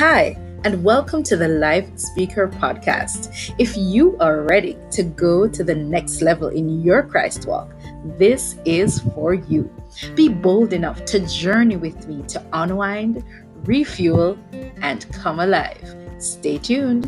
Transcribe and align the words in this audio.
Hi, 0.00 0.34
and 0.64 0.82
welcome 0.82 1.22
to 1.24 1.36
the 1.36 1.46
Life 1.46 1.98
Speaker 1.98 2.48
Podcast. 2.48 3.52
If 3.58 3.76
you 3.76 4.16
are 4.18 4.40
ready 4.44 4.78
to 4.92 5.02
go 5.02 5.46
to 5.46 5.62
the 5.62 5.74
next 5.74 6.22
level 6.22 6.48
in 6.48 6.80
your 6.80 7.02
Christ 7.02 7.46
walk, 7.46 7.74
this 8.16 8.56
is 8.64 9.00
for 9.00 9.34
you. 9.34 9.70
Be 10.14 10.30
bold 10.30 10.72
enough 10.72 11.04
to 11.04 11.20
journey 11.26 11.76
with 11.76 12.08
me 12.08 12.22
to 12.28 12.42
unwind, 12.54 13.22
refuel, 13.66 14.38
and 14.80 15.06
come 15.12 15.38
alive. 15.38 15.94
Stay 16.16 16.56
tuned. 16.56 17.04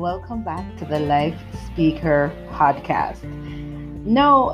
Welcome 0.00 0.42
back 0.42 0.64
to 0.78 0.86
the 0.86 0.98
Life 0.98 1.38
Speaker 1.66 2.32
Podcast. 2.52 3.22
Now, 4.06 4.52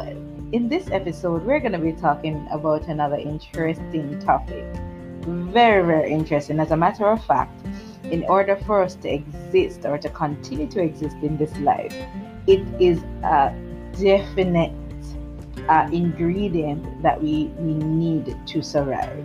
in 0.50 0.68
this 0.68 0.91
episode, 0.91 1.45
we're 1.45 1.60
going 1.60 1.70
to 1.70 1.78
be 1.78 1.92
talking 1.92 2.48
about 2.51 2.88
another 2.88 3.15
interesting 3.15 4.18
topic. 4.18 4.65
Very, 5.20 5.87
very 5.87 6.10
interesting. 6.10 6.59
As 6.59 6.73
a 6.73 6.76
matter 6.76 7.07
of 7.07 7.24
fact, 7.24 7.65
in 8.02 8.24
order 8.24 8.57
for 8.66 8.82
us 8.82 8.96
to 8.96 9.09
exist 9.09 9.85
or 9.85 9.98
to 9.98 10.09
continue 10.09 10.66
to 10.66 10.82
exist 10.82 11.15
in 11.23 11.37
this 11.37 11.57
life, 11.59 11.95
it 12.48 12.66
is 12.80 13.01
a 13.23 13.54
definite 14.01 14.74
uh, 15.68 15.88
ingredient 15.92 17.02
that 17.04 17.23
we, 17.23 17.45
we 17.59 17.74
need 17.74 18.37
to 18.46 18.63
survive. 18.63 19.24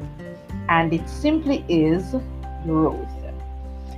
And 0.69 0.93
it 0.93 1.09
simply 1.09 1.65
is 1.67 2.13
growth 2.63 3.09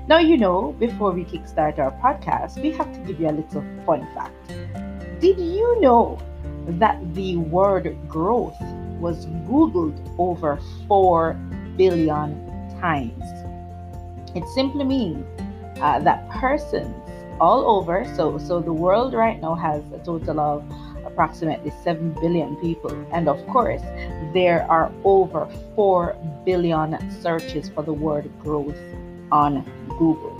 now, 0.05 0.17
you 0.17 0.35
know, 0.35 0.73
before 0.79 1.11
we 1.11 1.23
kickstart 1.23 1.79
our 1.79 1.91
podcast, 2.03 2.61
we 2.61 2.71
have 2.71 2.91
to 2.91 2.99
give 2.99 3.21
you 3.21 3.29
a 3.29 3.31
little 3.31 3.63
fun 3.85 4.05
fact. 4.13 4.47
Did 5.21 5.39
you 5.39 5.79
know 5.79 6.19
that 6.67 6.99
the 7.15 7.37
word 7.37 7.97
growth 8.09 8.59
was 8.99 9.25
Googled 9.47 9.97
over 10.19 10.59
4 10.89 11.33
billion 11.77 12.35
times? 12.81 13.23
It 14.35 14.43
simply 14.53 14.83
means 14.83 15.25
uh, 15.79 15.99
that 15.99 16.29
persons 16.29 16.93
all 17.39 17.65
over, 17.65 18.03
so, 18.15 18.37
so 18.37 18.59
the 18.59 18.73
world 18.73 19.13
right 19.13 19.39
now 19.41 19.55
has 19.55 19.83
a 19.93 19.99
total 19.99 20.39
of 20.39 20.63
approximately 21.05 21.71
7 21.81 22.13
billion 22.19 22.57
people. 22.57 22.91
And 23.13 23.29
of 23.29 23.45
course, 23.47 23.81
there 24.33 24.69
are 24.69 24.91
over 25.05 25.47
4 25.75 26.17
billion 26.45 26.99
searches 27.21 27.69
for 27.69 27.83
the 27.83 27.93
word 27.93 28.29
growth 28.41 28.77
on 29.31 29.65
Google. 29.97 30.33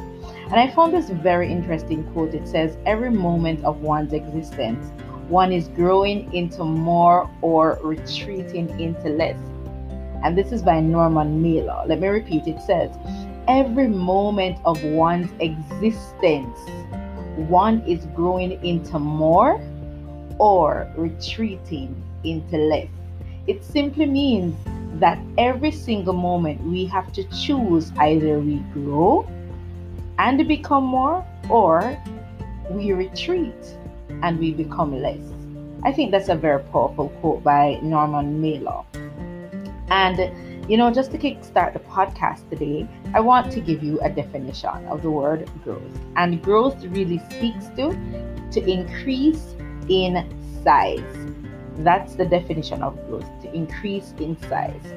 And 0.45 0.55
I 0.55 0.69
found 0.69 0.93
this 0.93 1.09
very 1.09 1.51
interesting 1.51 2.03
quote. 2.11 2.33
It 2.33 2.47
says, 2.47 2.77
Every 2.85 3.09
moment 3.09 3.63
of 3.63 3.81
one's 3.81 4.13
existence, 4.13 4.91
one 5.27 5.51
is 5.51 5.67
growing 5.69 6.31
into 6.33 6.63
more 6.63 7.29
or 7.41 7.79
retreating 7.81 8.69
into 8.79 9.09
less. 9.09 9.37
And 10.23 10.37
this 10.37 10.51
is 10.51 10.61
by 10.61 10.79
Norman 10.79 11.41
Mailer. 11.41 11.83
Let 11.87 11.99
me 11.99 12.07
repeat 12.07 12.47
it 12.47 12.61
says, 12.61 12.91
Every 13.47 13.88
moment 13.88 14.59
of 14.63 14.83
one's 14.83 15.31
existence, 15.39 16.57
one 17.35 17.81
is 17.88 18.05
growing 18.16 18.63
into 18.63 18.99
more 18.99 19.59
or 20.38 20.91
retreating 20.95 22.01
into 22.23 22.57
less. 22.57 22.88
It 23.47 23.63
simply 23.63 24.05
means 24.05 24.55
that 24.99 25.19
every 25.38 25.72
single 25.72 26.13
moment 26.13 26.63
we 26.63 26.85
have 26.85 27.11
to 27.13 27.23
choose 27.25 27.91
either 27.97 28.39
we 28.39 28.57
grow 28.73 29.28
and 30.18 30.47
become 30.47 30.84
more 30.84 31.25
or 31.50 31.97
we 32.69 32.91
retreat 32.91 33.78
and 34.22 34.40
we 34.40 34.53
become 34.53 35.01
less. 35.01 35.22
I 35.84 35.91
think 35.91 36.12
that's 36.12 36.29
a 36.29 36.35
very 36.35 36.63
powerful 36.63 37.09
quote 37.22 37.44
by 37.44 37.79
Norman 37.81 38.41
Mailer. 38.41 38.84
And 39.90 40.31
you 40.69 40.78
know, 40.78 40.91
just 40.94 41.12
to 41.12 41.18
kickstart 41.18 41.73
the 41.73 41.79
podcast 41.79 42.50
today, 42.50 42.88
I 43.13 43.19
want 43.19 43.52
to 43.52 43.59
give 43.59 43.84
you 43.84 44.00
a 44.00 44.09
definition 44.09 44.88
of 44.88 45.02
the 45.02 45.12
word 45.12 45.50
growth. 45.63 46.00
And 46.16 46.41
growth 46.41 46.84
really 46.85 47.19
speaks 47.29 47.68
to 47.75 47.91
to 48.52 48.69
increase 48.69 49.56
in 49.90 50.23
size. 50.63 51.02
That's 51.79 52.16
the 52.16 52.25
definition 52.25 52.81
of 52.81 52.96
growth, 53.07 53.29
to 53.41 53.53
increase 53.53 54.13
in 54.19 54.40
size. 54.44 54.94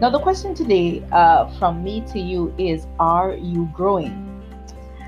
Now, 0.00 0.10
the 0.10 0.18
question 0.18 0.54
today 0.54 1.02
uh, 1.12 1.48
from 1.58 1.82
me 1.82 2.02
to 2.12 2.18
you 2.18 2.52
is 2.58 2.86
Are 2.98 3.34
you 3.34 3.70
growing? 3.72 4.25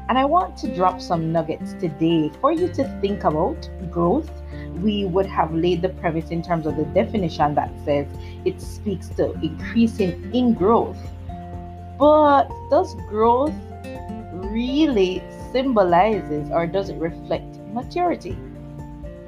And 0.09 0.17
I 0.17 0.25
want 0.25 0.57
to 0.59 0.75
drop 0.75 1.03
some 1.03 1.33
nuggets 1.33 1.75
today 1.75 2.31
for 2.41 2.51
you 2.51 2.69
to 2.69 2.85
think 3.03 3.25
about 3.25 3.69
growth. 3.91 4.31
We 4.77 5.05
would 5.05 5.27
have 5.27 5.53
laid 5.53 5.83
the 5.83 5.91
premise 5.91 6.31
in 6.31 6.43
terms 6.43 6.65
of 6.65 6.77
the 6.77 6.85
definition 6.87 7.55
that 7.57 7.71
says 7.85 8.07
it 8.47 8.59
speaks 8.63 9.09
to 9.11 9.33
increasing 9.43 10.31
in 10.35 10.55
growth. 10.55 10.97
But 11.99 12.49
does 12.71 12.95
growth 13.11 13.53
really 14.33 15.23
symbolizes 15.53 16.51
or 16.51 16.67
does 16.67 16.89
it 16.89 16.97
reflect 16.97 17.59
maturity? 17.75 18.37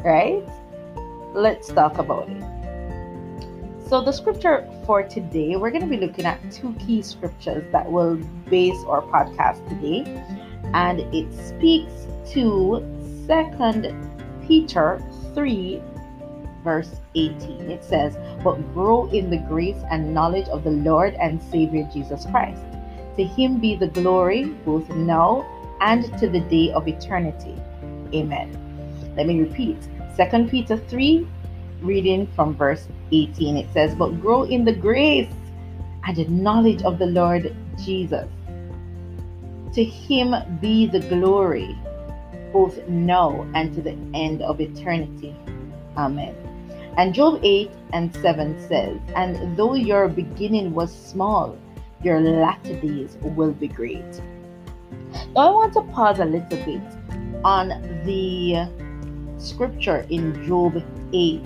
Right? 0.02 0.42
Let's 1.34 1.68
talk 1.68 1.98
about 1.98 2.30
it. 2.30 2.42
So, 3.86 4.00
the 4.00 4.12
scripture 4.12 4.66
for 4.86 5.02
today, 5.02 5.56
we're 5.56 5.72
going 5.72 5.82
to 5.82 5.88
be 5.88 5.96
looking 5.96 6.24
at 6.24 6.38
two 6.52 6.72
key 6.74 7.02
scriptures 7.02 7.64
that 7.72 7.90
will 7.90 8.14
base 8.48 8.78
our 8.86 9.02
podcast 9.02 9.68
today 9.68 10.04
and 10.74 11.00
it 11.14 11.32
speaks 11.32 12.06
to 12.30 12.84
second 13.26 13.94
peter 14.46 15.00
3 15.34 15.82
verse 16.62 16.96
18 17.14 17.70
it 17.70 17.82
says 17.82 18.16
but 18.44 18.54
grow 18.74 19.08
in 19.10 19.30
the 19.30 19.38
grace 19.48 19.82
and 19.90 20.12
knowledge 20.12 20.48
of 20.48 20.64
the 20.64 20.70
lord 20.70 21.14
and 21.14 21.42
savior 21.42 21.88
jesus 21.92 22.26
christ. 22.26 22.62
To 23.16 23.24
him 23.24 23.60
be 23.60 23.74
the 23.76 23.88
glory 23.88 24.44
both 24.64 24.88
now 24.90 25.44
and 25.80 26.04
to 26.18 26.28
the 26.28 26.40
day 26.40 26.72
of 26.72 26.86
eternity. 26.88 27.54
Amen. 28.14 28.48
Let 29.16 29.26
me 29.26 29.40
repeat. 29.40 29.76
Second 30.14 30.50
peter 30.50 30.76
3 30.76 31.26
reading 31.82 32.26
from 32.36 32.54
verse 32.54 32.88
18 33.12 33.56
it 33.56 33.72
says 33.72 33.94
but 33.94 34.20
grow 34.20 34.42
in 34.42 34.64
the 34.64 34.72
grace 34.72 35.32
and 36.04 36.42
knowledge 36.42 36.82
of 36.82 36.98
the 36.98 37.06
lord 37.06 37.56
jesus 37.78 38.28
to 39.74 39.84
him 39.84 40.34
be 40.60 40.86
the 40.86 41.00
glory, 41.00 41.78
both 42.52 42.86
now 42.88 43.46
and 43.54 43.74
to 43.74 43.82
the 43.82 43.96
end 44.14 44.42
of 44.42 44.60
eternity. 44.60 45.34
Amen. 45.96 46.34
And 46.96 47.14
Job 47.14 47.40
8 47.42 47.70
and 47.92 48.14
7 48.16 48.60
says, 48.68 49.00
And 49.14 49.56
though 49.56 49.74
your 49.74 50.08
beginning 50.08 50.74
was 50.74 50.94
small, 50.94 51.56
your 52.02 52.20
latter 52.20 52.74
days 52.80 53.16
will 53.20 53.52
be 53.52 53.68
great. 53.68 54.20
Now 55.34 55.48
I 55.48 55.50
want 55.50 55.72
to 55.74 55.82
pause 55.82 56.18
a 56.18 56.24
little 56.24 56.58
bit 56.64 56.82
on 57.44 57.68
the 58.04 58.68
scripture 59.38 60.06
in 60.10 60.46
Job 60.46 60.82
8 61.12 61.42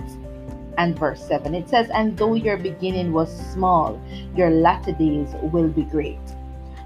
and 0.77 0.97
verse 0.97 1.25
7. 1.25 1.53
It 1.55 1.69
says, 1.69 1.89
And 1.93 2.17
though 2.17 2.33
your 2.33 2.57
beginning 2.57 3.13
was 3.13 3.29
small, 3.53 4.01
your 4.35 4.49
latter 4.49 4.91
days 4.91 5.29
will 5.41 5.69
be 5.69 5.83
great. 5.83 6.19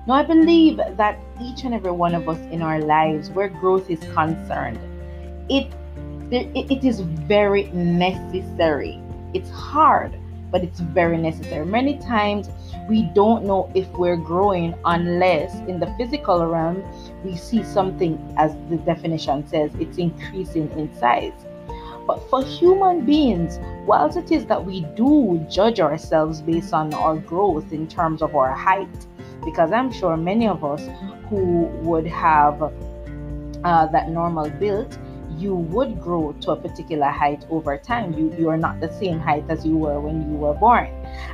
Now, 0.09 0.15
I 0.15 0.23
believe 0.23 0.77
that 0.77 1.19
each 1.39 1.65
and 1.65 1.71
every 1.71 1.91
one 1.91 2.15
of 2.15 2.27
us 2.27 2.39
in 2.51 2.63
our 2.63 2.79
lives, 2.79 3.29
where 3.29 3.47
growth 3.47 3.91
is 3.91 3.99
concerned, 4.11 4.79
it, 5.49 5.71
it, 6.31 6.83
is 6.83 7.01
very 7.01 7.65
necessary. 7.73 8.99
It's 9.35 9.51
hard, 9.51 10.17
but 10.49 10.63
it's 10.63 10.79
very 10.79 11.19
necessary. 11.19 11.63
Many 11.63 11.99
times 11.99 12.49
we 12.89 13.03
don't 13.13 13.45
know 13.45 13.71
if 13.75 13.87
we're 13.99 14.17
growing 14.17 14.73
unless 14.83 15.53
in 15.69 15.79
the 15.79 15.93
physical 15.95 16.43
realm 16.43 16.83
we 17.23 17.35
see 17.35 17.61
something, 17.61 18.17
as 18.35 18.55
the 18.71 18.77
definition 18.77 19.47
says, 19.47 19.69
it's 19.79 19.99
increasing 19.99 20.71
in 20.71 20.91
size. 20.97 21.33
But 22.07 22.27
for 22.31 22.43
human 22.43 23.05
beings, 23.05 23.59
whilst 23.85 24.17
it 24.17 24.31
is 24.31 24.47
that 24.47 24.65
we 24.65 24.81
do 24.95 25.45
judge 25.47 25.79
ourselves 25.79 26.41
based 26.41 26.73
on 26.73 26.95
our 26.95 27.15
growth 27.15 27.71
in 27.71 27.87
terms 27.87 28.23
of 28.23 28.35
our 28.35 28.55
height, 28.55 28.89
because 29.43 29.71
I'm 29.71 29.91
sure 29.91 30.17
many 30.17 30.47
of 30.47 30.63
us 30.63 30.87
who 31.29 31.65
would 31.83 32.07
have 32.07 32.61
uh, 33.63 33.85
that 33.87 34.09
normal 34.09 34.49
build, 34.49 34.97
you 35.37 35.55
would 35.55 35.99
grow 36.01 36.33
to 36.41 36.51
a 36.51 36.55
particular 36.55 37.07
height 37.07 37.45
over 37.49 37.77
time. 37.77 38.13
You 38.13 38.35
you 38.37 38.49
are 38.49 38.57
not 38.57 38.79
the 38.79 38.91
same 38.93 39.19
height 39.19 39.45
as 39.49 39.65
you 39.65 39.77
were 39.77 39.99
when 39.99 40.29
you 40.29 40.37
were 40.37 40.53
born. 40.53 40.87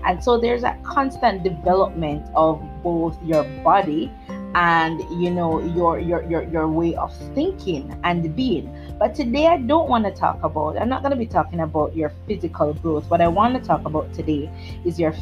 And 0.05 0.23
so 0.23 0.39
there's 0.39 0.63
a 0.63 0.77
constant 0.83 1.43
development 1.43 2.27
of 2.35 2.61
both 2.83 3.17
your 3.23 3.43
body 3.63 4.11
and 4.55 5.01
you 5.21 5.29
know 5.29 5.61
your 5.75 5.99
your 5.99 6.23
your 6.23 6.43
your 6.43 6.67
way 6.67 6.95
of 6.95 7.13
thinking 7.35 7.93
and 8.05 8.33
being 8.37 8.73
but 8.97 9.13
today 9.13 9.47
i 9.47 9.57
don't 9.57 9.89
want 9.89 10.05
to 10.05 10.11
talk 10.11 10.41
about 10.43 10.77
i'm 10.77 10.87
not 10.87 11.01
going 11.01 11.11
to 11.11 11.17
be 11.17 11.25
talking 11.25 11.59
about 11.59 11.93
your 11.93 12.09
physical 12.25 12.73
growth 12.75 13.09
what 13.09 13.19
i 13.19 13.27
want 13.27 13.53
to 13.53 13.59
talk 13.59 13.83
about 13.83 14.11
today 14.13 14.49
is 14.85 14.97
your 14.97 15.13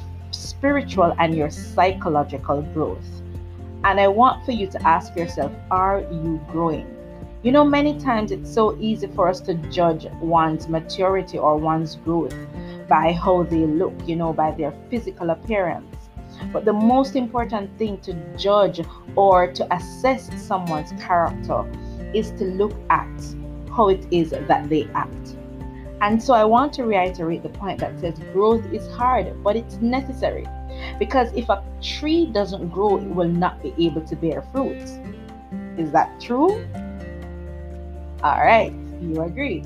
spiritual 0.43 1.15
and 1.19 1.35
your 1.35 1.49
psychological 1.49 2.61
growth. 2.73 3.05
And 3.83 3.99
i 3.99 4.07
want 4.07 4.45
for 4.45 4.51
you 4.51 4.67
to 4.67 4.87
ask 4.87 5.15
yourself 5.15 5.51
are 5.71 6.01
you 6.11 6.39
growing? 6.49 6.87
You 7.43 7.51
know 7.51 7.65
many 7.65 7.99
times 7.99 8.31
it's 8.31 8.53
so 8.53 8.77
easy 8.79 9.07
for 9.07 9.27
us 9.27 9.41
to 9.41 9.53
judge 9.69 10.07
one's 10.21 10.69
maturity 10.69 11.37
or 11.37 11.57
one's 11.57 11.97
growth 11.97 12.35
by 12.87 13.11
how 13.11 13.43
they 13.43 13.65
look 13.65 13.93
you 14.05 14.15
know 14.15 14.31
by 14.33 14.51
their 14.51 14.73
physical 14.89 15.29
appearance. 15.29 15.95
But 16.51 16.65
the 16.65 16.73
most 16.73 17.15
important 17.15 17.77
thing 17.77 17.99
to 18.01 18.13
judge 18.37 18.81
or 19.15 19.51
to 19.51 19.75
assess 19.75 20.29
someone's 20.41 20.91
character 21.01 21.65
is 22.13 22.31
to 22.31 22.45
look 22.45 22.73
at 22.89 23.11
how 23.75 23.89
it 23.89 24.05
is 24.11 24.31
that 24.31 24.69
they 24.69 24.87
act. 24.93 25.35
And 26.03 26.21
so 26.21 26.33
I 26.33 26.43
want 26.43 26.73
to 26.73 26.83
reiterate 26.83 27.43
the 27.43 27.49
point 27.49 27.79
that 27.79 27.97
says 27.97 28.19
growth 28.33 28.65
is 28.73 28.85
hard, 28.93 29.41
but 29.41 29.55
it's 29.55 29.75
necessary. 29.77 30.45
Because 30.99 31.31
if 31.31 31.47
a 31.47 31.63
tree 31.81 32.25
doesn't 32.25 32.67
grow, 32.71 32.97
it 32.97 33.05
will 33.05 33.29
not 33.29 33.63
be 33.63 33.73
able 33.87 34.01
to 34.01 34.15
bear 34.17 34.41
fruit. 34.51 34.81
Is 35.77 35.93
that 35.93 36.19
true? 36.19 36.67
All 38.21 38.43
right, 38.43 38.73
you 38.99 39.21
agree. 39.21 39.63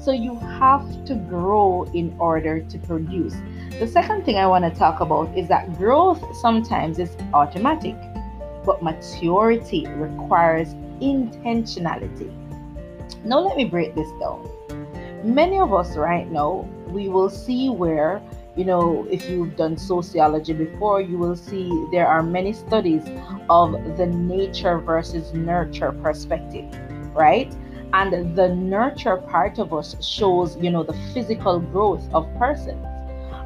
So 0.00 0.10
you 0.10 0.38
have 0.38 1.04
to 1.04 1.16
grow 1.16 1.82
in 1.92 2.16
order 2.18 2.60
to 2.60 2.78
produce. 2.78 3.34
The 3.78 3.86
second 3.86 4.24
thing 4.24 4.36
I 4.36 4.46
want 4.46 4.64
to 4.64 4.70
talk 4.70 5.00
about 5.00 5.36
is 5.36 5.48
that 5.48 5.76
growth 5.76 6.24
sometimes 6.36 6.98
is 6.98 7.14
automatic, 7.34 7.96
but 8.64 8.82
maturity 8.82 9.86
requires 9.86 10.68
intentionality. 11.02 12.32
Now, 13.22 13.40
let 13.40 13.54
me 13.54 13.66
break 13.66 13.94
this 13.94 14.08
down. 14.18 14.48
Many 15.24 15.58
of 15.58 15.72
us 15.72 15.96
right 15.96 16.30
now, 16.30 16.68
we 16.88 17.08
will 17.08 17.30
see 17.30 17.70
where, 17.70 18.20
you 18.56 18.64
know, 18.66 19.06
if 19.10 19.26
you've 19.26 19.56
done 19.56 19.78
sociology 19.78 20.52
before, 20.52 21.00
you 21.00 21.16
will 21.16 21.34
see 21.34 21.70
there 21.92 22.06
are 22.06 22.22
many 22.22 22.52
studies 22.52 23.02
of 23.48 23.72
the 23.96 24.04
nature 24.04 24.76
versus 24.76 25.32
nurture 25.32 25.92
perspective, 25.92 26.66
right? 27.14 27.50
And 27.94 28.36
the 28.36 28.54
nurture 28.54 29.16
part 29.16 29.58
of 29.58 29.72
us 29.72 29.96
shows, 30.06 30.58
you 30.58 30.70
know, 30.70 30.82
the 30.82 30.92
physical 31.14 31.58
growth 31.58 32.06
of 32.12 32.28
persons 32.36 32.84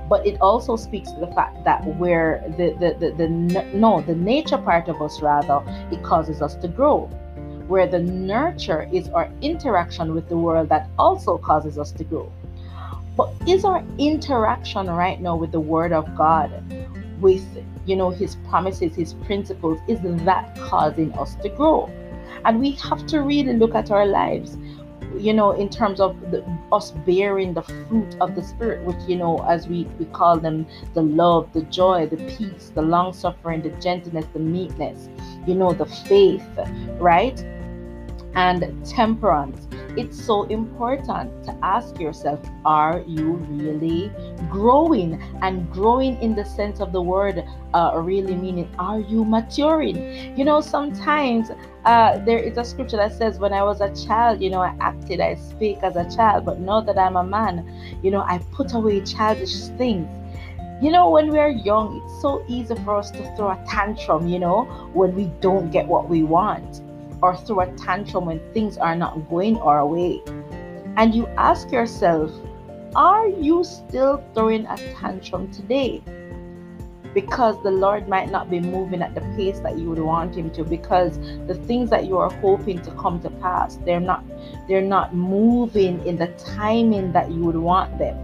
but 0.08 0.26
it 0.26 0.40
also 0.40 0.74
speaks 0.74 1.12
to 1.12 1.20
the 1.20 1.26
fact 1.28 1.62
that 1.64 1.84
where 1.98 2.42
the, 2.56 2.70
the, 2.80 2.96
the, 2.98 3.12
the 3.12 3.28
no 3.74 4.00
the 4.00 4.14
nature 4.14 4.56
part 4.56 4.88
of 4.88 5.02
us 5.02 5.20
rather 5.20 5.62
it 5.92 6.02
causes 6.02 6.40
us 6.40 6.54
to 6.54 6.66
grow 6.66 7.10
where 7.68 7.86
the 7.86 7.98
nurture 7.98 8.88
is 8.92 9.08
our 9.10 9.30
interaction 9.42 10.14
with 10.14 10.28
the 10.28 10.36
world 10.36 10.68
that 10.68 10.88
also 10.98 11.38
causes 11.38 11.78
us 11.78 11.92
to 11.92 12.04
grow 12.04 12.32
but 13.16 13.32
is 13.46 13.64
our 13.64 13.84
interaction 13.98 14.88
right 14.88 15.20
now 15.20 15.36
with 15.36 15.52
the 15.52 15.60
word 15.60 15.92
of 15.92 16.04
god 16.16 16.50
with 17.20 17.44
you 17.86 17.96
know 17.96 18.10
his 18.10 18.36
promises 18.48 18.94
his 18.94 19.14
principles 19.14 19.78
is 19.88 19.98
that 20.24 20.56
causing 20.56 21.12
us 21.14 21.34
to 21.36 21.48
grow 21.48 21.90
and 22.44 22.60
we 22.60 22.72
have 22.72 23.06
to 23.06 23.20
really 23.20 23.54
look 23.54 23.74
at 23.74 23.90
our 23.90 24.06
lives 24.06 24.56
you 25.16 25.32
know, 25.32 25.52
in 25.52 25.68
terms 25.68 26.00
of 26.00 26.18
the, 26.30 26.44
us 26.72 26.90
bearing 27.06 27.54
the 27.54 27.62
fruit 27.62 28.16
of 28.20 28.34
the 28.34 28.42
Spirit, 28.42 28.84
which, 28.84 28.96
you 29.08 29.16
know, 29.16 29.38
as 29.48 29.66
we, 29.66 29.84
we 29.98 30.04
call 30.06 30.38
them 30.38 30.66
the 30.94 31.02
love, 31.02 31.52
the 31.52 31.62
joy, 31.62 32.06
the 32.06 32.16
peace, 32.36 32.72
the 32.74 32.82
long 32.82 33.12
suffering, 33.12 33.62
the 33.62 33.70
gentleness, 33.80 34.26
the 34.32 34.38
meekness, 34.38 35.08
you 35.46 35.54
know, 35.54 35.72
the 35.72 35.86
faith, 35.86 36.44
right? 36.98 37.44
And 38.34 38.86
temperance. 38.86 39.66
It's 39.96 40.22
so 40.22 40.44
important 40.44 41.44
to 41.44 41.58
ask 41.62 41.98
yourself 41.98 42.40
are 42.64 43.02
you 43.06 43.32
really 43.50 44.12
growing? 44.48 45.20
And 45.42 45.68
growing 45.72 46.20
in 46.22 46.36
the 46.36 46.44
sense 46.44 46.80
of 46.80 46.92
the 46.92 47.02
word 47.02 47.44
uh, 47.74 47.92
really 47.96 48.34
meaning 48.36 48.68
are 48.78 49.00
you 49.00 49.24
maturing? 49.24 50.38
You 50.38 50.44
know 50.44 50.60
sometimes 50.60 51.50
uh, 51.84 52.18
there 52.24 52.38
is 52.38 52.58
a 52.58 52.64
scripture 52.64 52.98
that 52.98 53.12
says 53.14 53.38
when 53.38 53.52
i 53.52 53.62
was 53.62 53.80
a 53.80 53.88
child 54.06 54.42
you 54.42 54.50
know 54.50 54.60
i 54.60 54.76
acted 54.80 55.20
i 55.20 55.34
speak 55.34 55.78
as 55.82 55.96
a 55.96 56.04
child 56.14 56.44
but 56.44 56.60
now 56.60 56.82
that 56.82 56.98
i'm 56.98 57.16
a 57.16 57.24
man 57.24 57.64
you 58.02 58.10
know 58.10 58.20
i 58.20 58.38
put 58.52 58.74
away 58.74 59.00
childish 59.00 59.68
things. 59.78 60.06
You 60.80 60.92
know, 60.92 61.10
when 61.10 61.30
we're 61.30 61.48
young, 61.48 62.00
it's 62.04 62.22
so 62.22 62.44
easy 62.46 62.76
for 62.84 62.94
us 62.94 63.10
to 63.10 63.34
throw 63.34 63.48
a 63.48 63.64
tantrum, 63.66 64.28
you 64.28 64.38
know, 64.38 64.62
when 64.92 65.12
we 65.16 65.24
don't 65.40 65.72
get 65.72 65.88
what 65.88 66.08
we 66.08 66.22
want 66.22 66.82
or 67.22 67.36
throw 67.36 67.60
a 67.60 67.66
tantrum 67.76 68.26
when 68.26 68.40
things 68.52 68.78
are 68.78 68.96
not 68.96 69.28
going 69.28 69.58
our 69.58 69.86
way. 69.86 70.22
And 70.96 71.14
you 71.14 71.26
ask 71.36 71.70
yourself, 71.70 72.32
are 72.94 73.28
you 73.28 73.64
still 73.64 74.24
throwing 74.34 74.66
a 74.66 74.76
tantrum 74.94 75.50
today? 75.50 76.02
Because 77.14 77.60
the 77.62 77.70
Lord 77.70 78.08
might 78.08 78.30
not 78.30 78.50
be 78.50 78.60
moving 78.60 79.02
at 79.02 79.14
the 79.14 79.20
pace 79.36 79.60
that 79.60 79.78
you 79.78 79.88
would 79.88 79.98
want 79.98 80.36
him 80.36 80.50
to, 80.50 80.64
because 80.64 81.18
the 81.46 81.54
things 81.66 81.90
that 81.90 82.06
you 82.06 82.18
are 82.18 82.30
hoping 82.30 82.80
to 82.82 82.90
come 82.92 83.20
to 83.20 83.30
pass, 83.30 83.76
they're 83.84 84.00
not 84.00 84.24
they're 84.68 84.80
not 84.80 85.14
moving 85.14 86.04
in 86.06 86.16
the 86.16 86.28
timing 86.38 87.12
that 87.12 87.30
you 87.30 87.44
would 87.44 87.56
want 87.56 87.98
them. 87.98 88.16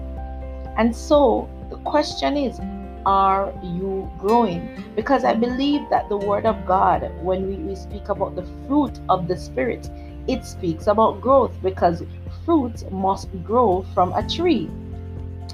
And 0.76 0.94
so 0.94 1.48
the 1.70 1.76
question 1.78 2.36
is, 2.36 2.58
are 3.06 3.52
you 3.62 4.10
growing? 4.18 4.82
Because 4.96 5.24
I 5.24 5.34
believe 5.34 5.82
that 5.90 6.08
the 6.08 6.16
Word 6.16 6.46
of 6.46 6.66
God, 6.66 7.10
when 7.22 7.46
we, 7.48 7.56
we 7.56 7.74
speak 7.74 8.08
about 8.08 8.36
the 8.36 8.46
fruit 8.66 8.98
of 9.08 9.28
the 9.28 9.36
Spirit, 9.36 9.90
it 10.26 10.44
speaks 10.44 10.86
about 10.86 11.20
growth 11.20 11.52
because 11.62 12.02
fruit 12.44 12.90
must 12.90 13.28
grow 13.44 13.84
from 13.94 14.12
a 14.12 14.26
tree, 14.28 14.70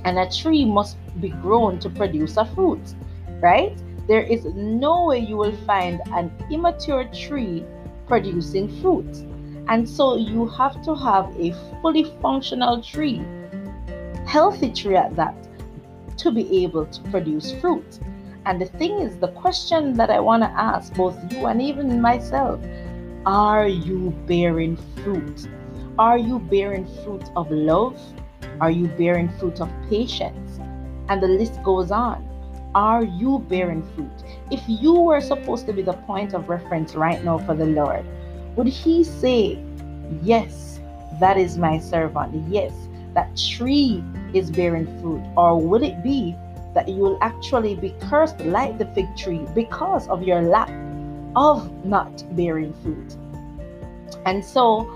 and 0.04 0.18
a 0.18 0.30
tree 0.30 0.64
must 0.64 0.96
be 1.20 1.28
grown 1.28 1.78
to 1.80 1.90
produce 1.90 2.36
a 2.36 2.44
fruit, 2.44 2.94
right? 3.40 3.76
There 4.06 4.22
is 4.22 4.44
no 4.44 5.06
way 5.06 5.18
you 5.18 5.36
will 5.36 5.56
find 5.66 6.00
an 6.12 6.32
immature 6.50 7.04
tree 7.12 7.64
producing 8.06 8.68
fruit. 8.80 9.24
And 9.68 9.88
so 9.88 10.16
you 10.16 10.48
have 10.48 10.82
to 10.82 10.96
have 10.96 11.34
a 11.38 11.52
fully 11.80 12.04
functional 12.20 12.82
tree, 12.82 13.22
healthy 14.26 14.72
tree 14.72 14.96
at 14.96 15.14
that, 15.14 15.48
to 16.20 16.30
be 16.30 16.64
able 16.64 16.86
to 16.86 17.02
produce 17.10 17.52
fruit. 17.60 17.98
And 18.46 18.60
the 18.60 18.66
thing 18.66 19.00
is, 19.00 19.16
the 19.18 19.28
question 19.28 19.94
that 19.94 20.10
I 20.10 20.20
want 20.20 20.42
to 20.42 20.48
ask 20.48 20.94
both 20.94 21.16
you 21.32 21.46
and 21.46 21.60
even 21.60 22.00
myself 22.00 22.60
are 23.26 23.68
you 23.68 24.10
bearing 24.26 24.78
fruit? 25.02 25.46
Are 25.98 26.16
you 26.16 26.38
bearing 26.38 26.86
fruit 27.04 27.24
of 27.36 27.50
love? 27.50 28.00
Are 28.62 28.70
you 28.70 28.86
bearing 28.88 29.28
fruit 29.38 29.60
of 29.60 29.68
patience? 29.90 30.58
And 31.10 31.22
the 31.22 31.28
list 31.28 31.62
goes 31.62 31.90
on. 31.90 32.26
Are 32.74 33.04
you 33.04 33.44
bearing 33.48 33.82
fruit? 33.94 34.24
If 34.50 34.62
you 34.66 34.94
were 34.94 35.20
supposed 35.20 35.66
to 35.66 35.74
be 35.74 35.82
the 35.82 35.92
point 35.92 36.32
of 36.32 36.48
reference 36.48 36.94
right 36.94 37.22
now 37.22 37.38
for 37.38 37.54
the 37.54 37.66
Lord, 37.66 38.06
would 38.56 38.68
He 38.68 39.04
say, 39.04 39.62
Yes, 40.22 40.80
that 41.20 41.36
is 41.36 41.58
my 41.58 41.78
servant? 41.78 42.48
Yes, 42.48 42.72
that 43.14 43.36
tree 43.36 44.02
is 44.34 44.50
bearing 44.50 44.86
fruit? 45.00 45.22
Or 45.36 45.60
would 45.60 45.82
it 45.82 46.02
be 46.02 46.36
that 46.74 46.88
you 46.88 46.96
will 46.96 47.18
actually 47.20 47.74
be 47.74 47.94
cursed 48.00 48.40
like 48.40 48.78
the 48.78 48.86
fig 48.86 49.06
tree 49.16 49.46
because 49.54 50.08
of 50.08 50.22
your 50.22 50.42
lack 50.42 50.70
of 51.36 51.84
not 51.84 52.24
bearing 52.36 52.72
fruit? 52.82 53.16
And 54.26 54.44
so, 54.44 54.88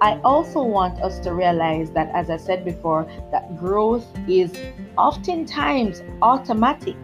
I 0.00 0.18
also 0.24 0.64
want 0.64 1.00
us 1.00 1.20
to 1.20 1.32
realize 1.32 1.92
that, 1.92 2.10
as 2.12 2.28
I 2.28 2.36
said 2.36 2.64
before, 2.64 3.08
that 3.30 3.56
growth 3.56 4.04
is 4.26 4.52
oftentimes 4.98 6.02
automatic 6.22 6.96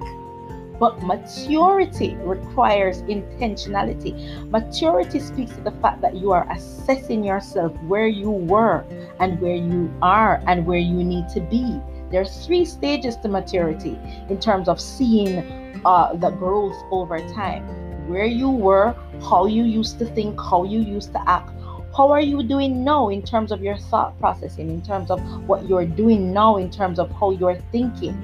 but 0.78 1.02
maturity 1.02 2.14
requires 2.16 3.02
intentionality. 3.02 4.14
Maturity 4.50 5.20
speaks 5.20 5.52
to 5.52 5.60
the 5.60 5.72
fact 5.82 6.00
that 6.02 6.16
you 6.16 6.32
are 6.32 6.50
assessing 6.50 7.24
yourself 7.24 7.72
where 7.82 8.06
you 8.06 8.30
were 8.30 8.84
and 9.18 9.40
where 9.40 9.56
you 9.56 9.92
are 10.02 10.42
and 10.46 10.66
where 10.66 10.78
you 10.78 11.02
need 11.02 11.28
to 11.30 11.40
be. 11.40 11.80
There's 12.10 12.46
three 12.46 12.64
stages 12.64 13.16
to 13.16 13.28
maturity 13.28 13.98
in 14.28 14.38
terms 14.38 14.68
of 14.68 14.80
seeing 14.80 15.82
uh, 15.84 16.14
the 16.14 16.30
growth 16.30 16.76
over 16.90 17.18
time. 17.30 17.66
Where 18.08 18.24
you 18.24 18.50
were, 18.50 18.94
how 19.28 19.46
you 19.46 19.64
used 19.64 19.98
to 19.98 20.06
think, 20.06 20.40
how 20.40 20.64
you 20.64 20.80
used 20.80 21.12
to 21.12 21.28
act, 21.28 21.50
how 21.98 22.10
are 22.10 22.20
you 22.20 22.42
doing 22.42 22.84
now 22.84 23.08
in 23.08 23.22
terms 23.22 23.50
of 23.50 23.60
your 23.60 23.76
thought 23.76 24.18
processing 24.20 24.70
in 24.70 24.80
terms 24.82 25.10
of 25.10 25.20
what 25.48 25.68
you're 25.68 25.84
doing 25.84 26.32
now 26.32 26.56
in 26.56 26.70
terms 26.70 26.98
of 26.98 27.10
how 27.10 27.32
you're 27.32 27.60
thinking 27.72 28.16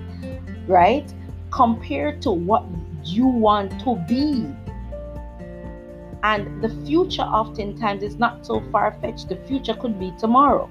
right 0.69 1.13
compared 1.55 2.21
to 2.21 2.33
what 2.33 2.65
you 3.05 3.27
want 3.27 3.71
to 3.81 3.95
be. 4.09 4.45
And 6.25 6.61
the 6.61 6.71
future 6.85 7.23
oftentimes 7.23 8.03
is 8.03 8.17
not 8.17 8.45
so 8.45 8.61
far 8.73 8.99
fetched. 9.01 9.29
The 9.29 9.37
future 9.37 9.75
could 9.75 10.01
be 10.01 10.13
tomorrow, 10.19 10.69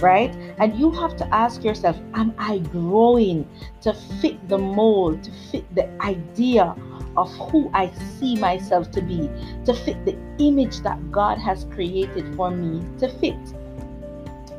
right? 0.00 0.34
And 0.58 0.74
you 0.78 0.90
have 0.92 1.16
to 1.16 1.34
ask 1.34 1.62
yourself, 1.62 1.98
am 2.14 2.34
I 2.38 2.58
growing 2.58 3.46
to 3.82 3.92
fit 4.20 4.48
the 4.48 4.56
mold, 4.56 5.22
to 5.24 5.30
fit 5.50 5.74
the 5.74 5.86
idea 6.00 6.74
of 7.14 7.30
who 7.50 7.70
I 7.74 7.90
see 8.18 8.36
myself 8.36 8.90
to 8.92 9.02
be, 9.02 9.28
to 9.66 9.74
fit 9.74 10.02
the 10.06 10.16
image 10.38 10.80
that 10.80 11.12
God 11.12 11.36
has 11.38 11.64
created 11.64 12.34
for 12.36 12.50
me 12.50 12.82
to 13.00 13.08
fit? 13.18 13.36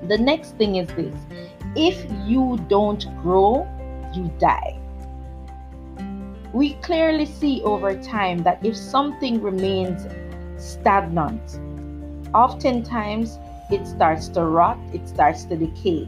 The 0.07 0.19
next 0.19 0.51
thing 0.57 0.75
is 0.75 0.87
this 0.89 1.15
if 1.75 2.05
you 2.27 2.63
don't 2.67 3.03
grow, 3.23 3.65
you 4.13 4.31
die. 4.37 4.82
We 6.53 6.75
clearly 6.83 7.25
see 7.25 7.63
over 7.63 7.99
time 7.99 8.43
that 8.43 8.63
if 8.63 8.77
something 8.77 9.41
remains 9.41 10.05
stagnant, 10.63 11.59
oftentimes 12.31 13.39
it 13.71 13.87
starts 13.87 14.27
to 14.29 14.45
rot, 14.45 14.77
it 14.93 15.07
starts 15.09 15.45
to 15.45 15.57
decay. 15.57 16.07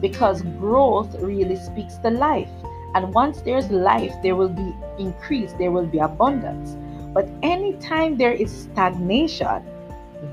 Because 0.00 0.42
growth 0.60 1.16
really 1.18 1.56
speaks 1.56 1.96
to 1.98 2.10
life. 2.10 2.48
And 2.94 3.12
once 3.12 3.40
there's 3.40 3.68
life, 3.68 4.14
there 4.22 4.36
will 4.36 4.50
be 4.50 4.72
increase, 5.00 5.52
there 5.54 5.72
will 5.72 5.86
be 5.86 5.98
abundance. 5.98 6.76
But 7.12 7.28
anytime 7.42 8.16
there 8.16 8.32
is 8.32 8.52
stagnation, 8.52 9.64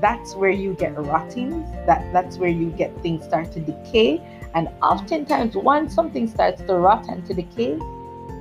that's 0.00 0.36
where 0.36 0.50
you 0.50 0.74
get 0.74 0.96
rotting, 0.96 1.62
that, 1.86 2.08
that's 2.12 2.38
where 2.38 2.50
you 2.50 2.70
get 2.70 2.96
things 3.02 3.24
start 3.24 3.50
to 3.52 3.60
decay. 3.60 4.22
And 4.54 4.68
oftentimes, 4.80 5.56
once 5.56 5.92
something 5.92 6.28
starts 6.28 6.62
to 6.62 6.74
rot 6.76 7.08
and 7.08 7.26
to 7.26 7.34
decay, 7.34 7.80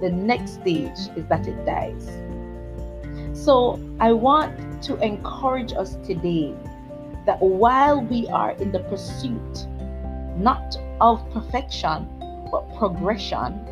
the 0.03 0.09
next 0.09 0.55
stage 0.55 0.99
is 1.15 1.25
that 1.27 1.47
it 1.47 1.65
dies. 1.65 2.05
So 3.31 3.79
I 4.01 4.11
want 4.11 4.83
to 4.83 4.97
encourage 4.97 5.71
us 5.71 5.95
today 6.05 6.53
that 7.25 7.41
while 7.41 8.01
we 8.01 8.27
are 8.27 8.51
in 8.51 8.73
the 8.73 8.79
pursuit 8.79 9.65
not 10.35 10.75
of 10.99 11.23
perfection 11.31 12.09
but 12.51 12.67
progression, 12.77 13.65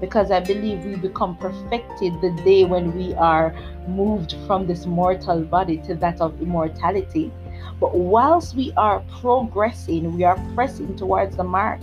because 0.00 0.30
I 0.30 0.40
believe 0.40 0.86
we 0.86 0.96
become 0.96 1.36
perfected 1.36 2.18
the 2.22 2.30
day 2.44 2.64
when 2.64 2.96
we 2.96 3.12
are 3.14 3.54
moved 3.86 4.34
from 4.46 4.66
this 4.66 4.86
mortal 4.86 5.42
body 5.42 5.76
to 5.86 5.94
that 5.96 6.22
of 6.22 6.40
immortality. 6.40 7.30
But 7.78 7.94
whilst 7.94 8.56
we 8.56 8.72
are 8.78 9.00
progressing, 9.20 10.16
we 10.16 10.24
are 10.24 10.40
pressing 10.54 10.96
towards 10.96 11.36
the 11.36 11.44
mark 11.44 11.82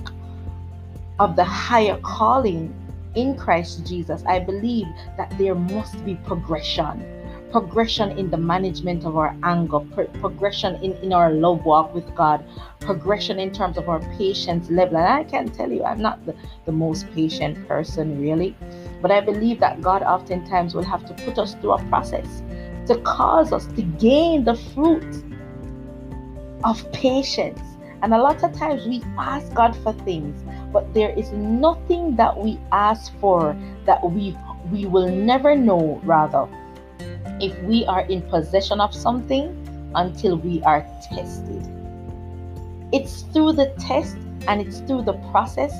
of 1.19 1.35
the 1.35 1.43
higher 1.43 1.99
calling 2.01 2.73
in 3.15 3.35
Christ 3.35 3.85
Jesus. 3.85 4.23
I 4.25 4.39
believe 4.39 4.87
that 5.17 5.33
there 5.37 5.55
must 5.55 6.03
be 6.05 6.15
progression 6.15 7.21
progression 7.51 8.17
in 8.17 8.29
the 8.31 8.37
management 8.37 9.05
of 9.05 9.17
our 9.17 9.35
anger, 9.43 9.79
pro- 9.79 10.07
progression 10.07 10.75
in, 10.75 10.93
in 11.03 11.13
our 11.13 11.31
love 11.31 11.65
walk 11.65 11.93
with 11.93 12.15
God, 12.15 12.43
progression 12.79 13.39
in 13.39 13.51
terms 13.51 13.77
of 13.77 13.89
our 13.89 13.99
patience 14.17 14.69
level. 14.69 14.97
And 14.97 15.07
I 15.07 15.23
can 15.23 15.49
tell 15.49 15.71
you, 15.71 15.83
I'm 15.83 16.01
not 16.01 16.25
the, 16.25 16.35
the 16.65 16.71
most 16.71 17.11
patient 17.13 17.67
person, 17.67 18.21
really, 18.21 18.55
but 19.01 19.11
I 19.11 19.19
believe 19.19 19.59
that 19.59 19.81
God 19.81 20.01
oftentimes 20.01 20.73
will 20.73 20.83
have 20.83 21.05
to 21.05 21.13
put 21.25 21.37
us 21.37 21.55
through 21.55 21.73
a 21.73 21.83
process 21.85 22.41
to 22.87 22.97
cause 23.01 23.51
us 23.51 23.67
to 23.67 23.81
gain 23.81 24.43
the 24.43 24.55
fruit 24.55 25.23
of 26.63 26.91
patience. 26.91 27.59
And 28.01 28.13
a 28.13 28.17
lot 28.17 28.43
of 28.43 28.57
times 28.57 28.87
we 28.87 29.03
ask 29.17 29.53
God 29.53 29.75
for 29.83 29.93
things, 29.93 30.41
but 30.71 30.93
there 30.93 31.11
is 31.11 31.31
nothing 31.31 32.15
that 32.15 32.37
we 32.37 32.59
ask 32.71 33.13
for 33.19 33.55
that 33.85 34.01
we 34.11 34.37
we 34.71 34.85
will 34.85 35.09
never 35.09 35.55
know 35.55 35.99
rather 36.03 36.47
if 37.39 37.57
we 37.63 37.85
are 37.85 38.01
in 38.01 38.21
possession 38.23 38.79
of 38.79 38.93
something 38.93 39.57
until 39.95 40.37
we 40.37 40.61
are 40.63 40.85
tested. 41.01 41.67
It's 42.93 43.23
through 43.33 43.53
the 43.53 43.73
test 43.79 44.17
and 44.47 44.61
it's 44.61 44.79
through 44.81 45.03
the 45.03 45.13
process 45.31 45.71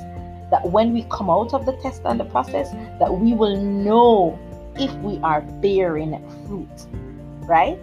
that 0.50 0.68
when 0.70 0.92
we 0.92 1.04
come 1.10 1.30
out 1.30 1.54
of 1.54 1.64
the 1.64 1.72
test 1.78 2.02
and 2.04 2.20
the 2.20 2.24
process 2.24 2.70
that 2.98 3.12
we 3.12 3.32
will 3.32 3.56
know 3.56 4.38
if 4.76 4.92
we 4.96 5.18
are 5.20 5.40
bearing 5.40 6.12
fruit, 6.46 6.86
right? 7.46 7.78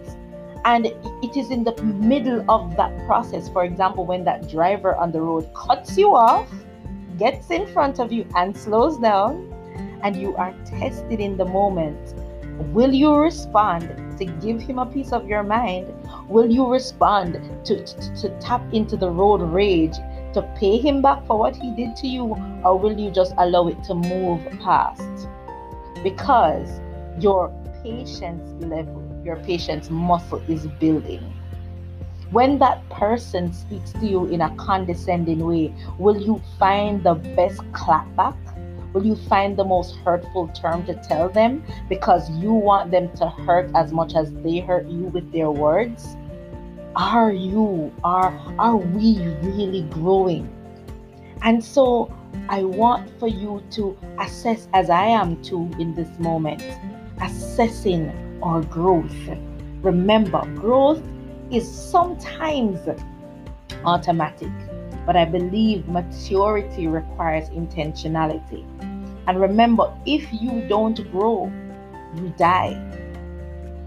And 0.65 0.87
it 0.87 1.37
is 1.37 1.51
in 1.51 1.63
the 1.63 1.75
middle 1.83 2.43
of 2.51 2.75
that 2.75 2.95
process, 3.05 3.49
for 3.49 3.63
example, 3.63 4.05
when 4.05 4.23
that 4.25 4.49
driver 4.49 4.95
on 4.95 5.11
the 5.11 5.21
road 5.21 5.49
cuts 5.53 5.97
you 5.97 6.15
off, 6.15 6.51
gets 7.19 7.51
in 7.51 7.67
front 7.67 7.99
of 7.99 8.11
you, 8.11 8.25
and 8.35 8.55
slows 8.57 8.97
down, 8.97 9.53
and 10.01 10.15
you 10.15 10.35
are 10.37 10.53
tested 10.65 11.19
in 11.19 11.37
the 11.37 11.45
moment 11.45 12.15
Will 12.73 12.93
you 12.93 13.15
respond 13.15 13.87
to 14.17 14.25
give 14.25 14.61
him 14.61 14.79
a 14.79 14.85
piece 14.85 15.13
of 15.13 15.27
your 15.27 15.43
mind? 15.43 15.93
Will 16.27 16.51
you 16.51 16.67
respond 16.67 17.39
to, 17.63 17.83
to, 17.83 18.15
to, 18.21 18.39
tap 18.41 18.61
into 18.73 18.97
the 18.97 19.09
road 19.09 19.41
rage 19.41 19.95
to 20.33 20.41
pay 20.59 20.77
him 20.77 21.01
back 21.01 21.25
for 21.25 21.39
what 21.39 21.55
he 21.55 21.73
did 21.73 21.95
to 21.95 22.07
you? 22.07 22.35
Or 22.65 22.77
will 22.77 22.99
you 22.99 23.11
just 23.11 23.33
allow 23.37 23.69
it 23.69 23.81
to 23.85 23.95
move 23.95 24.45
past? 24.59 25.29
Because 26.03 26.81
your 27.17 27.49
patience 27.81 28.61
level, 28.65 29.01
your 29.23 29.37
patience 29.37 29.89
muscle 29.89 30.43
is 30.49 30.67
building. 30.67 31.33
When 32.31 32.59
that 32.59 32.87
person 32.89 33.51
speaks 33.53 33.91
to 33.93 34.05
you 34.05 34.25
in 34.27 34.41
a 34.41 34.55
condescending 34.55 35.39
way, 35.39 35.73
will 35.97 36.15
you 36.15 36.39
find 36.59 37.03
the 37.03 37.15
best 37.15 37.59
clapback? 37.71 38.35
Will 38.93 39.03
you 39.03 39.15
find 39.15 39.57
the 39.57 39.63
most 39.63 39.95
hurtful 39.97 40.47
term 40.49 40.85
to 40.85 40.93
tell 40.95 41.29
them 41.29 41.63
because 41.87 42.29
you 42.31 42.53
want 42.53 42.91
them 42.91 43.09
to 43.17 43.29
hurt 43.29 43.71
as 43.75 43.91
much 43.91 44.13
as 44.15 44.31
they 44.43 44.59
hurt 44.59 44.85
you 44.87 45.05
with 45.05 45.31
their 45.31 45.49
words? 45.49 46.15
Are 46.95 47.31
you, 47.31 47.91
are, 48.03 48.31
are 48.59 48.77
we 48.77 49.17
really 49.41 49.81
growing? 49.89 50.53
And 51.41 51.63
so 51.63 52.15
I 52.47 52.63
want 52.63 53.09
for 53.19 53.27
you 53.27 53.63
to 53.71 53.97
assess, 54.19 54.67
as 54.73 54.91
I 54.91 55.05
am 55.05 55.41
too 55.41 55.69
in 55.79 55.95
this 55.95 56.09
moment, 56.19 56.63
assessing 57.21 58.11
our 58.43 58.61
growth. 58.61 59.15
Remember, 59.81 60.45
growth 60.55 61.01
is 61.51 61.69
sometimes 61.69 62.79
automatic 63.85 64.51
but 65.09 65.15
I 65.15 65.25
believe 65.25 65.87
maturity 65.87 66.87
requires 66.87 67.49
intentionality. 67.49 68.63
And 69.25 69.41
remember, 69.41 69.91
if 70.05 70.31
you 70.31 70.67
don't 70.67 71.11
grow, 71.11 71.51
you 72.15 72.31
die. 72.37 72.77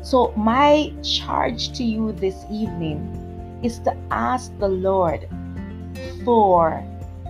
So, 0.02 0.32
my 0.36 0.92
charge 1.04 1.70
to 1.78 1.84
you 1.84 2.10
this 2.10 2.44
evening 2.50 3.60
is 3.62 3.78
to 3.80 3.96
ask 4.10 4.50
the 4.58 4.66
Lord 4.66 5.28
for 6.24 6.84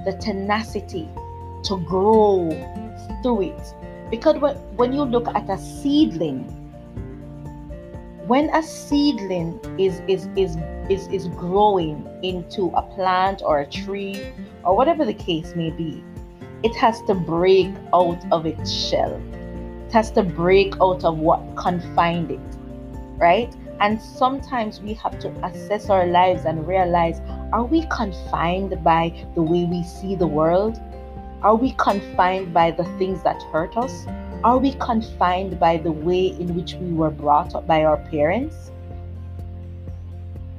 the 0.07 0.17
tenacity 0.23 1.07
to 1.65 1.77
grow 1.85 2.49
through 3.23 3.43
it. 3.43 3.75
Because 4.11 4.37
when 4.77 4.95
you 4.95 5.03
look 5.03 5.29
at 5.29 5.51
a 5.51 5.59
seedling, 5.59 6.49
when 8.33 8.49
a 8.55 8.63
seedling 8.63 9.61
is 9.79 10.01
is 10.09 10.27
is 10.37 10.57
is, 10.89 11.07
is 11.09 11.29
growing 11.37 12.09
into 12.23 12.69
a 12.69 12.83
plant 12.95 13.43
or 13.45 13.61
a 13.61 13.67
tree 13.67 14.33
or 14.65 14.75
whatever 14.75 15.05
the 15.05 15.13
case 15.13 15.55
may 15.55 15.69
be 15.69 16.03
it 16.63 16.75
has 16.75 17.03
to 17.03 17.13
break 17.13 17.69
out 17.93 18.21
of 18.33 18.47
its 18.47 18.73
shell. 18.73 19.21
It 19.87 19.93
has 19.93 20.11
to 20.13 20.23
break 20.23 20.73
out 20.81 21.05
of 21.05 21.19
what 21.19 21.43
confined 21.57 22.31
it 22.31 22.41
right? 23.19 23.55
And 23.81 24.01
sometimes 24.01 24.81
we 24.81 24.95
have 24.95 25.19
to 25.19 25.29
assess 25.45 25.91
our 25.91 26.07
lives 26.07 26.47
and 26.47 26.67
realize 26.67 27.21
are 27.53 27.65
we 27.65 27.85
confined 27.91 28.83
by 28.83 29.13
the 29.35 29.43
way 29.43 29.67
we 29.67 29.83
see 29.83 30.15
the 30.15 30.27
world? 30.27 30.81
Are 31.43 31.55
we 31.55 31.73
confined 31.73 32.55
by 32.55 32.71
the 32.71 32.85
things 32.97 33.23
that 33.25 33.43
hurt 33.53 33.77
us 33.77 34.07
are 34.45 34.59
we 34.59 34.73
confined 34.75 35.59
by 35.61 35.77
the 35.77 35.93
way 35.93 36.27
in 36.27 36.55
which 36.55 36.75
we 36.75 36.93
were 36.93 37.11
brought 37.11 37.55
up 37.55 37.67
by 37.67 37.85
our 37.85 37.97
parents? 37.97 38.71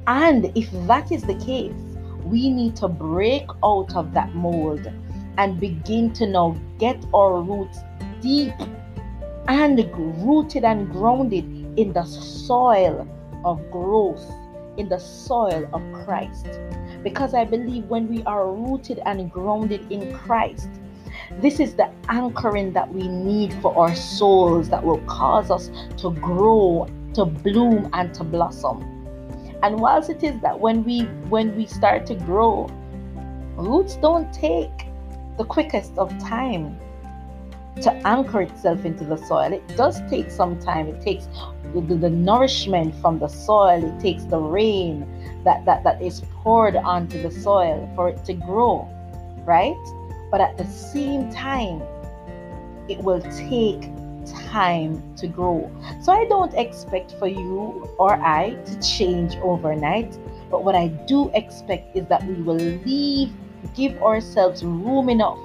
And 0.06 0.50
if 0.56 0.70
that 0.86 1.12
is 1.12 1.22
the 1.22 1.34
case, 1.34 1.72
we 2.24 2.50
need 2.50 2.76
to 2.76 2.88
break 2.88 3.46
out 3.62 3.94
of 3.94 4.14
that 4.14 4.34
mold 4.34 4.90
and 5.36 5.60
begin 5.60 6.12
to 6.14 6.26
now 6.26 6.56
get 6.78 7.04
our 7.14 7.42
roots 7.42 7.78
deep 8.20 8.54
and 9.48 9.78
rooted 10.24 10.64
and 10.64 10.90
grounded 10.90 11.44
in 11.78 11.92
the 11.92 12.04
soil 12.04 13.06
of 13.44 13.70
growth, 13.70 14.24
in 14.78 14.88
the 14.88 14.98
soil 14.98 15.68
of 15.72 15.82
Christ. 16.04 16.46
Because 17.02 17.34
I 17.34 17.44
believe 17.44 17.84
when 17.84 18.08
we 18.08 18.22
are 18.24 18.50
rooted 18.50 19.00
and 19.04 19.30
grounded 19.30 19.92
in 19.92 20.14
Christ, 20.14 20.68
this 21.40 21.60
is 21.60 21.74
the 21.74 21.90
anchoring 22.08 22.72
that 22.72 22.92
we 22.92 23.08
need 23.08 23.52
for 23.54 23.76
our 23.76 23.94
souls 23.94 24.68
that 24.70 24.84
will 24.84 25.00
cause 25.06 25.50
us 25.50 25.70
to 25.98 26.10
grow, 26.12 26.88
to 27.14 27.24
bloom, 27.24 27.88
and 27.92 28.14
to 28.14 28.24
blossom. 28.24 28.82
And 29.62 29.80
whilst 29.80 30.10
it 30.10 30.22
is 30.22 30.40
that 30.40 30.60
when 30.60 30.84
we 30.84 31.02
when 31.28 31.56
we 31.56 31.66
start 31.66 32.06
to 32.06 32.14
grow, 32.14 32.68
roots 33.56 33.96
don't 33.96 34.32
take 34.32 34.70
the 35.38 35.44
quickest 35.44 35.96
of 35.98 36.10
time. 36.18 36.78
to 37.82 37.90
anchor 38.06 38.40
itself 38.40 38.84
into 38.84 39.04
the 39.04 39.16
soil. 39.16 39.52
It 39.52 39.66
does 39.76 40.00
take 40.08 40.30
some 40.30 40.60
time. 40.60 40.86
It 40.86 41.00
takes 41.02 41.26
the, 41.74 41.80
the, 41.80 42.08
nourishment 42.08 42.94
from 43.00 43.18
the 43.18 43.26
soil, 43.26 43.84
it 43.84 44.00
takes 44.00 44.22
the 44.24 44.38
rain 44.38 45.04
that, 45.42 45.64
that, 45.64 45.82
that 45.82 46.00
is 46.00 46.22
poured 46.42 46.76
onto 46.76 47.20
the 47.20 47.30
soil 47.30 47.90
for 47.96 48.10
it 48.10 48.24
to 48.26 48.32
grow, 48.32 48.88
right? 49.44 49.74
But 50.30 50.40
at 50.40 50.58
the 50.58 50.66
same 50.66 51.30
time, 51.32 51.82
it 52.88 52.98
will 52.98 53.20
take 53.48 53.90
time 54.26 55.02
to 55.16 55.26
grow. 55.26 55.70
So 56.02 56.12
I 56.12 56.24
don't 56.26 56.54
expect 56.54 57.12
for 57.18 57.26
you 57.26 57.88
or 57.98 58.14
I 58.14 58.54
to 58.54 58.80
change 58.80 59.36
overnight. 59.36 60.18
But 60.50 60.64
what 60.64 60.74
I 60.74 60.88
do 60.88 61.30
expect 61.34 61.96
is 61.96 62.06
that 62.06 62.24
we 62.26 62.34
will 62.34 62.56
leave, 62.56 63.32
give 63.74 64.00
ourselves 64.02 64.64
room 64.64 65.08
enough 65.08 65.38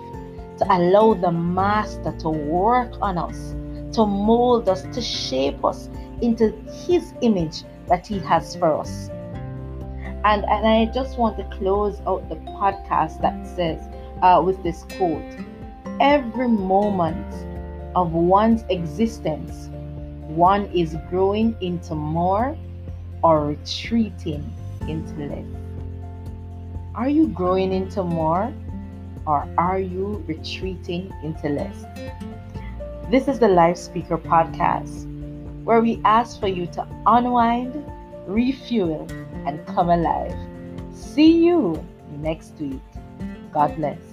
to 0.59 0.65
allow 0.69 1.13
the 1.13 1.31
Master 1.31 2.13
to 2.19 2.29
work 2.29 2.93
on 3.01 3.17
us, 3.17 3.55
to 3.95 4.05
mold 4.05 4.69
us, 4.69 4.83
to 4.93 5.01
shape 5.01 5.63
us 5.63 5.89
into 6.21 6.51
His 6.85 7.13
image 7.21 7.63
that 7.87 8.05
He 8.05 8.19
has 8.19 8.55
for 8.55 8.73
us. 8.73 9.09
And, 10.25 10.43
and 10.43 10.67
I 10.67 10.91
just 10.93 11.17
want 11.17 11.37
to 11.37 11.43
close 11.57 12.01
out 12.05 12.27
the 12.27 12.35
podcast 12.35 13.21
that 13.21 13.47
says, 13.47 13.79
uh, 14.21 14.41
with 14.43 14.61
this 14.63 14.85
quote 14.97 15.23
Every 15.99 16.47
moment 16.47 17.33
of 17.95 18.13
one's 18.13 18.63
existence, 18.69 19.69
one 20.27 20.65
is 20.67 20.95
growing 21.09 21.55
into 21.61 21.95
more 21.95 22.57
or 23.23 23.47
retreating 23.47 24.53
into 24.87 25.13
less. 25.15 25.45
Are 26.95 27.09
you 27.09 27.27
growing 27.27 27.73
into 27.73 28.03
more 28.03 28.53
or 29.25 29.47
are 29.57 29.79
you 29.79 30.23
retreating 30.27 31.13
into 31.23 31.49
less? 31.49 31.85
This 33.11 33.27
is 33.27 33.39
the 33.39 33.47
Life 33.47 33.77
Speaker 33.77 34.17
Podcast, 34.17 35.05
where 35.63 35.81
we 35.81 35.99
ask 36.05 36.39
for 36.39 36.47
you 36.47 36.67
to 36.67 36.87
unwind, 37.07 37.83
refuel, 38.27 39.07
and 39.45 39.65
come 39.67 39.89
alive. 39.89 40.35
See 40.93 41.43
you 41.43 41.83
next 42.17 42.53
week. 42.59 42.81
God 43.51 43.75
bless. 43.75 44.08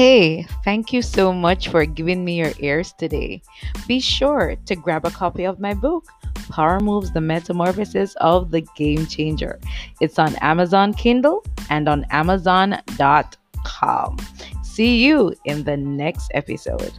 Hey, 0.00 0.46
thank 0.64 0.94
you 0.94 1.02
so 1.02 1.30
much 1.30 1.68
for 1.68 1.84
giving 1.84 2.24
me 2.24 2.38
your 2.38 2.52
ears 2.60 2.94
today. 2.96 3.42
Be 3.86 4.00
sure 4.00 4.56
to 4.64 4.74
grab 4.74 5.04
a 5.04 5.10
copy 5.10 5.44
of 5.44 5.60
my 5.60 5.74
book, 5.74 6.06
Power 6.48 6.80
Moves 6.80 7.12
The 7.12 7.20
Metamorphosis 7.20 8.16
of 8.16 8.50
the 8.50 8.62
Game 8.76 9.04
Changer. 9.04 9.60
It's 10.00 10.18
on 10.18 10.36
Amazon 10.36 10.94
Kindle 10.94 11.44
and 11.68 11.86
on 11.86 12.06
Amazon.com. 12.08 14.16
See 14.62 15.04
you 15.04 15.34
in 15.44 15.64
the 15.64 15.76
next 15.76 16.30
episode. 16.32 16.94